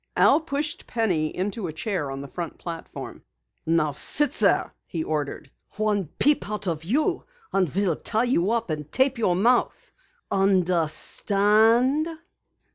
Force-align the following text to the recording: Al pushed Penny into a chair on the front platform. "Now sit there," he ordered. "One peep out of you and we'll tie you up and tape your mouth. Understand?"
Al 0.17 0.39
pushed 0.41 0.87
Penny 0.87 1.27
into 1.27 1.67
a 1.67 1.73
chair 1.73 2.09
on 2.09 2.21
the 2.21 2.27
front 2.27 2.57
platform. 2.57 3.21
"Now 3.67 3.91
sit 3.91 4.31
there," 4.31 4.73
he 4.83 5.03
ordered. 5.03 5.51
"One 5.77 6.07
peep 6.17 6.49
out 6.49 6.65
of 6.65 6.83
you 6.83 7.23
and 7.53 7.69
we'll 7.69 7.97
tie 7.97 8.23
you 8.23 8.49
up 8.49 8.71
and 8.71 8.91
tape 8.91 9.19
your 9.19 9.35
mouth. 9.35 9.91
Understand?" 10.31 12.07